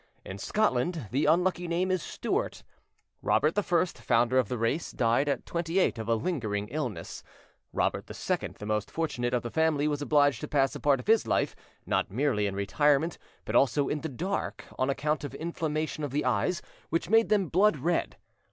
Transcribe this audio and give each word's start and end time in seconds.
In 0.25 0.39
Scotland, 0.39 1.09
the 1.11 1.25
unlucky 1.25 1.67
name 1.67 1.91
is 1.91 2.01
"Stuart". 2.01 2.63
Robert 3.21 3.55
I, 3.55 3.61
founder 3.85 4.39
of 4.39 4.47
the 4.47 4.57
race, 4.57 4.91
died 4.91 5.29
at 5.29 5.45
twenty 5.45 5.77
eight 5.77 5.99
of 5.99 6.09
a 6.09 6.15
lingering 6.15 6.69
illness. 6.69 7.21
Robert 7.71 8.09
II, 8.09 8.47
the 8.57 8.65
most 8.65 8.89
fortunate 8.89 9.35
of 9.35 9.43
the 9.43 9.51
family, 9.51 9.87
was 9.87 10.01
obliged 10.01 10.41
to 10.41 10.47
pass 10.47 10.73
a 10.73 10.79
part 10.79 10.99
of 10.99 11.05
his 11.05 11.27
life, 11.27 11.55
not 11.85 12.09
merely 12.09 12.47
in 12.47 12.55
retirement, 12.55 13.19
but 13.45 13.55
also 13.55 13.89
in 13.89 14.01
the 14.01 14.09
dark, 14.09 14.65
on 14.79 14.89
account 14.89 15.23
of 15.23 15.35
inflammation 15.35 16.03
of 16.03 16.09
the 16.09 16.25
eyes, 16.25 16.63
which 16.89 17.07
made 17.11 17.29
them 17.29 17.47
blood 17.49 17.77
red. 17.77 18.17